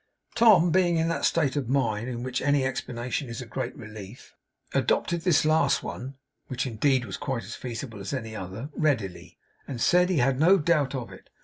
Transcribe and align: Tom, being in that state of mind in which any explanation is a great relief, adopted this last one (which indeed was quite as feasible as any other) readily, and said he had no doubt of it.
Tom, 0.33 0.71
being 0.71 0.97
in 0.97 1.09
that 1.09 1.25
state 1.25 1.55
of 1.55 1.69
mind 1.69 2.07
in 2.09 2.23
which 2.23 2.41
any 2.41 2.65
explanation 2.65 3.29
is 3.29 3.39
a 3.39 3.45
great 3.45 3.75
relief, 3.77 4.33
adopted 4.73 5.21
this 5.21 5.45
last 5.45 5.83
one 5.83 6.15
(which 6.47 6.65
indeed 6.65 7.05
was 7.05 7.17
quite 7.17 7.43
as 7.43 7.53
feasible 7.53 7.99
as 7.99 8.11
any 8.11 8.35
other) 8.35 8.71
readily, 8.73 9.37
and 9.67 9.79
said 9.79 10.09
he 10.09 10.17
had 10.17 10.39
no 10.39 10.57
doubt 10.57 10.95
of 10.95 11.11
it. 11.11 11.29